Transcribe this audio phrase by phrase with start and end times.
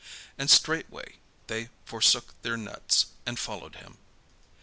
[0.35, 3.99] And straightway they forsook their nets, and followed him.